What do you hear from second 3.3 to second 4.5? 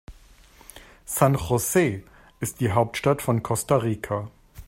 Costa Rica.